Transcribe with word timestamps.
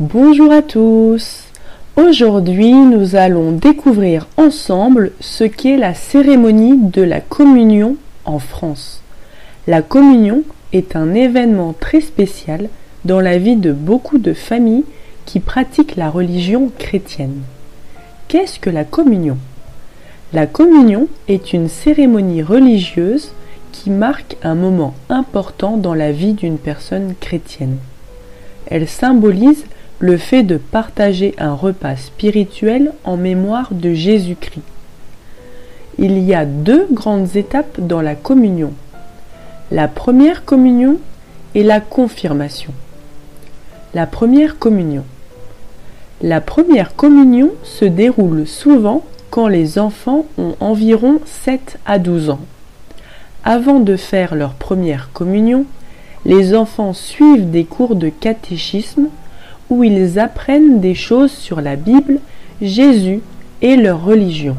Bonjour 0.00 0.52
à 0.52 0.62
tous. 0.62 1.42
Aujourd'hui, 1.96 2.72
nous 2.72 3.16
allons 3.16 3.50
découvrir 3.50 4.28
ensemble 4.36 5.10
ce 5.18 5.42
qu'est 5.42 5.76
la 5.76 5.92
cérémonie 5.92 6.76
de 6.76 7.02
la 7.02 7.20
communion 7.20 7.96
en 8.24 8.38
France. 8.38 9.02
La 9.66 9.82
communion 9.82 10.44
est 10.72 10.94
un 10.94 11.14
événement 11.14 11.74
très 11.80 12.00
spécial 12.00 12.68
dans 13.06 13.18
la 13.18 13.38
vie 13.38 13.56
de 13.56 13.72
beaucoup 13.72 14.18
de 14.18 14.34
familles 14.34 14.84
qui 15.26 15.40
pratiquent 15.40 15.96
la 15.96 16.10
religion 16.10 16.70
chrétienne. 16.78 17.40
Qu'est-ce 18.28 18.60
que 18.60 18.70
la 18.70 18.84
communion? 18.84 19.36
La 20.32 20.46
communion 20.46 21.08
est 21.26 21.52
une 21.52 21.68
cérémonie 21.68 22.44
religieuse 22.44 23.32
qui 23.72 23.90
marque 23.90 24.36
un 24.44 24.54
moment 24.54 24.94
important 25.08 25.76
dans 25.76 25.94
la 25.94 26.12
vie 26.12 26.34
d'une 26.34 26.58
personne 26.58 27.14
chrétienne. 27.18 27.78
Elle 28.70 28.86
symbolise 28.86 29.64
le 30.00 30.16
fait 30.16 30.42
de 30.42 30.56
partager 30.56 31.34
un 31.38 31.54
repas 31.54 31.96
spirituel 31.96 32.92
en 33.04 33.16
mémoire 33.16 33.68
de 33.72 33.92
Jésus-Christ. 33.92 34.62
Il 35.98 36.18
y 36.18 36.34
a 36.34 36.44
deux 36.44 36.86
grandes 36.92 37.34
étapes 37.34 37.80
dans 37.80 38.00
la 38.00 38.14
communion. 38.14 38.72
La 39.72 39.88
première 39.88 40.44
communion 40.44 40.98
et 41.54 41.64
la 41.64 41.80
confirmation. 41.80 42.72
La 43.94 44.06
première 44.06 44.58
communion. 44.58 45.04
La 46.22 46.40
première 46.40 46.94
communion 46.94 47.50
se 47.64 47.84
déroule 47.84 48.46
souvent 48.46 49.04
quand 49.30 49.48
les 49.48 49.78
enfants 49.78 50.26
ont 50.36 50.54
environ 50.60 51.20
7 51.24 51.78
à 51.84 51.98
12 51.98 52.30
ans. 52.30 52.40
Avant 53.44 53.80
de 53.80 53.96
faire 53.96 54.36
leur 54.36 54.54
première 54.54 55.10
communion, 55.12 55.64
les 56.24 56.54
enfants 56.54 56.92
suivent 56.92 57.50
des 57.50 57.64
cours 57.64 57.96
de 57.96 58.08
catéchisme 58.08 59.08
où 59.70 59.84
ils 59.84 60.18
apprennent 60.18 60.80
des 60.80 60.94
choses 60.94 61.32
sur 61.32 61.60
la 61.60 61.76
Bible, 61.76 62.20
Jésus 62.60 63.20
et 63.62 63.76
leur 63.76 64.04
religion. 64.04 64.56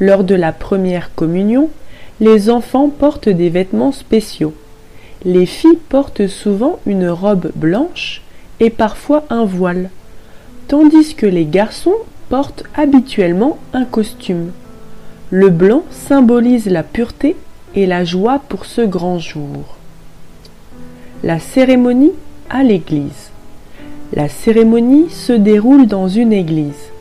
Lors 0.00 0.24
de 0.24 0.34
la 0.34 0.52
première 0.52 1.14
communion, 1.14 1.70
les 2.20 2.50
enfants 2.50 2.88
portent 2.88 3.28
des 3.28 3.50
vêtements 3.50 3.92
spéciaux. 3.92 4.54
Les 5.24 5.46
filles 5.46 5.78
portent 5.88 6.26
souvent 6.26 6.78
une 6.86 7.08
robe 7.08 7.50
blanche 7.54 8.22
et 8.60 8.70
parfois 8.70 9.24
un 9.30 9.44
voile, 9.44 9.90
tandis 10.68 11.14
que 11.14 11.26
les 11.26 11.46
garçons 11.46 11.94
portent 12.28 12.64
habituellement 12.74 13.58
un 13.72 13.84
costume. 13.84 14.52
Le 15.30 15.50
blanc 15.50 15.82
symbolise 15.90 16.66
la 16.66 16.82
pureté 16.82 17.36
et 17.74 17.86
la 17.86 18.04
joie 18.04 18.40
pour 18.48 18.66
ce 18.66 18.82
grand 18.82 19.18
jour. 19.18 19.76
La 21.22 21.38
cérémonie 21.38 22.12
à 22.50 22.62
l'église. 22.62 23.33
La 24.16 24.28
cérémonie 24.28 25.10
se 25.10 25.32
déroule 25.32 25.88
dans 25.88 26.06
une 26.06 26.32
église. 26.32 26.92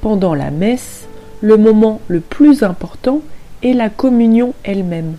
Pendant 0.00 0.34
la 0.34 0.50
messe, 0.50 1.06
le 1.42 1.58
moment 1.58 2.00
le 2.08 2.20
plus 2.20 2.62
important 2.62 3.20
est 3.62 3.74
la 3.74 3.90
communion 3.90 4.54
elle-même. 4.64 5.16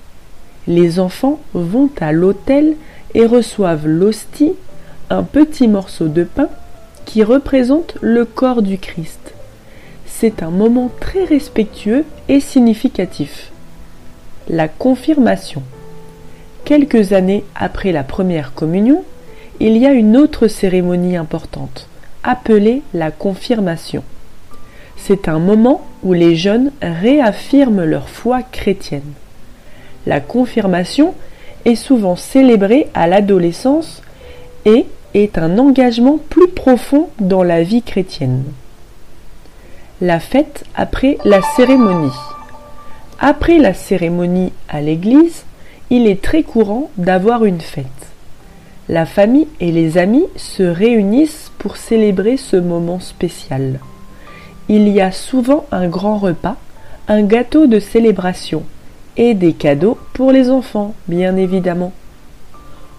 Les 0.66 1.00
enfants 1.00 1.40
vont 1.54 1.92
à 2.00 2.12
l'autel 2.12 2.76
et 3.14 3.28
reçoivent 3.28 3.86
l'hostie, 3.86 4.54
un 5.12 5.22
petit 5.22 5.68
morceau 5.68 6.08
de 6.08 6.24
pain 6.24 6.50
qui 7.06 7.22
représente 7.22 7.98
le 8.02 8.26
corps 8.26 8.64
du 8.64 8.80
Christ. 8.80 9.36
C'est 10.08 10.42
un 10.42 10.50
moment 10.50 10.90
très 11.00 11.24
respectueux 11.24 12.04
et 12.30 12.40
significatif. 12.40 13.52
La 14.50 14.68
confirmation. 14.68 15.62
Quelques 16.66 17.14
années 17.14 17.44
après 17.54 17.92
la 17.92 18.04
première 18.04 18.56
communion, 18.56 19.04
il 19.60 19.78
y 19.78 19.86
a 19.86 19.92
une 19.92 20.18
autre 20.18 20.48
cérémonie 20.48 21.16
importante, 21.16 21.88
appelée 22.24 22.82
la 22.94 23.12
confirmation. 23.12 24.04
C'est 24.98 25.28
un 25.28 25.40
moment 25.40 25.86
où 26.04 26.14
les 26.14 26.36
jeunes 26.36 26.72
réaffirment 26.82 27.84
leur 27.84 28.10
foi 28.10 28.42
chrétienne. 28.42 29.14
La 30.06 30.20
confirmation 30.20 31.14
est 31.66 31.76
souvent 31.76 32.16
célébrée 32.16 32.88
à 32.94 33.08
l'adolescence 33.08 34.02
et 34.66 34.86
est 35.14 35.38
un 35.38 35.58
engagement 35.60 36.20
plus 36.30 36.48
profond 36.48 37.10
dans 37.20 37.44
la 37.44 37.64
vie 37.64 37.84
chrétienne. 37.84 38.44
La 40.02 40.20
fête 40.20 40.66
après 40.76 41.18
la 41.24 41.42
cérémonie. 41.56 42.12
Après 43.20 43.60
la 43.60 43.74
cérémonie 43.74 44.52
à 44.68 44.82
l'église, 44.82 45.44
il 45.90 46.08
est 46.08 46.22
très 46.22 46.44
courant 46.44 46.90
d'avoir 46.98 47.46
une 47.46 47.62
fête 47.62 48.13
la 48.90 49.06
famille 49.06 49.48
et 49.60 49.72
les 49.72 49.98
amis 49.98 50.26
se 50.36 50.64
réunissent 50.64 51.52
pour 51.58 51.78
célébrer 51.78 52.38
ce 52.38 52.58
moment 52.58 53.00
spécial. 53.00 53.80
Il 54.68 54.90
y 54.90 55.00
a 55.00 55.12
souvent 55.12 55.66
un 55.72 55.88
grand 55.88 56.18
repas, 56.18 56.58
un 57.08 57.22
gâteau 57.22 57.68
de 57.68 57.80
célébration 57.80 58.64
et 59.16 59.34
des 59.34 59.54
cadeaux 59.54 59.98
pour 60.14 60.32
les 60.32 60.50
enfants, 60.50 60.96
bien 61.08 61.38
évidemment. 61.38 61.94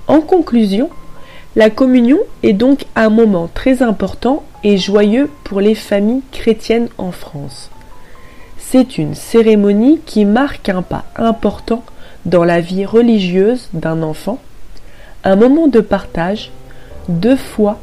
En 0.06 0.21
conclusion, 0.21 0.89
la 1.56 1.71
communion 1.71 2.19
est 2.43 2.53
donc 2.53 2.87
un 2.97 3.11
moment 3.11 3.49
très 3.53 3.83
important 3.83 4.43
et 4.62 4.78
joyeux 4.78 5.31
pour 5.45 5.61
les 5.61 5.75
familles 5.75 6.22
chrétiennes 6.33 6.89
en 6.99 7.12
France. 7.12 7.71
C'est 8.59 8.99
une 8.99 9.15
cérémonie 9.15 10.01
qui 10.05 10.25
marque 10.25 10.69
un 10.69 10.83
pas 10.83 11.05
important 11.16 11.84
dans 12.25 12.45
la 12.45 12.61
vie 12.61 12.87
religieuse 12.87 13.69
d'un 13.75 14.03
enfant 14.03 14.39
un 15.25 15.37
moment 15.37 15.69
de 15.69 15.81
partage, 15.81 16.51
de 17.09 17.35
foi 17.35 17.79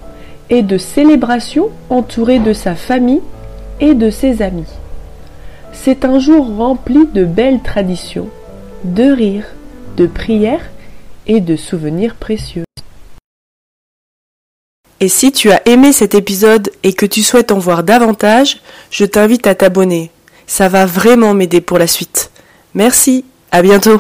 et 0.50 0.62
de 0.62 0.78
célébration 0.78 1.70
entouré 1.90 2.40
de 2.40 2.54
sa 2.54 2.76
famille 2.76 3.22
et 3.80 3.96
de 3.96 4.10
ses 4.10 4.42
amis. 4.42 4.70
C'est 5.74 6.06
un 6.06 6.20
jour 6.20 6.56
rempli 6.56 7.08
de 7.14 7.26
belles 7.26 7.62
traditions, 7.62 8.30
de 8.84 9.12
rires, 9.12 9.48
de 9.98 10.06
prières 10.06 10.70
et 11.28 11.40
de 11.40 11.56
souvenirs 11.56 12.16
précieux. 12.16 12.64
Et 15.00 15.10
si 15.10 15.32
tu 15.32 15.52
as 15.52 15.68
aimé 15.68 15.94
cet 15.94 16.14
épisode 16.14 16.70
et 16.84 16.94
que 16.94 17.08
tu 17.08 17.24
souhaites 17.24 17.52
en 17.52 17.58
voir 17.58 17.84
davantage, 17.84 18.62
je 18.92 19.04
t'invite 19.04 19.48
à 19.48 19.56
t'abonner. 19.56 20.12
Ça 20.46 20.68
va 20.68 20.86
vraiment 20.86 21.34
m'aider 21.34 21.62
pour 21.62 21.80
la 21.80 21.88
suite. 21.88 22.30
Merci, 22.76 23.26
à 23.52 23.64
bientôt. 23.64 24.00